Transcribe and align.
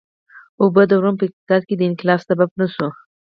اوبه 0.61 0.83
د 0.89 0.91
روم 1.03 1.15
په 1.19 1.23
اقتصاد 1.27 1.61
کې 1.67 1.75
د 1.77 1.81
انقلاب 1.89 2.19
سبب 2.29 2.49
نه 2.61 2.67
شوې. 2.73 2.89